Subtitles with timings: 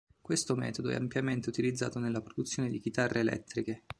[0.19, 3.83] Questo metodo è ampiamente utilizzato nella produzione di chitarre elettriche.